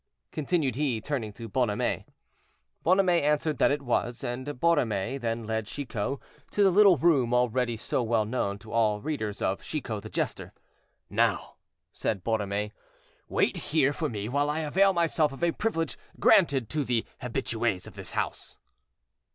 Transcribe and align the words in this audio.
continued 0.31 0.75
he, 0.75 0.99
turning 0.99 1.31
to 1.31 1.47
Bonhomet. 1.47 2.05
Bonhomet 2.81 3.23
answered 3.23 3.59
that 3.59 3.69
it 3.69 3.83
was, 3.83 4.23
and 4.23 4.47
Borromée 4.47 5.21
then 5.21 5.43
led 5.43 5.67
Chicot 5.67 6.17
to 6.49 6.63
the 6.63 6.71
little 6.71 6.97
room 6.97 7.35
already 7.35 7.77
so 7.77 8.01
well 8.01 8.25
known 8.25 8.57
to 8.57 8.71
all 8.71 8.99
readers 8.99 9.43
of 9.43 9.61
"Chicot, 9.61 10.01
the 10.01 10.09
Jester." 10.09 10.53
"Now," 11.07 11.57
said 11.93 12.23
Borromée, 12.23 12.71
"wait 13.27 13.55
here 13.57 13.93
for 13.93 14.09
me 14.09 14.27
while 14.27 14.49
I 14.49 14.61
avail 14.61 14.91
myself 14.91 15.31
of 15.31 15.43
a 15.43 15.51
privilege 15.51 15.99
granted 16.19 16.67
to 16.69 16.83
the 16.83 17.05
habitués 17.21 17.85
of 17.85 17.93
this 17.93 18.13
house." 18.13 18.57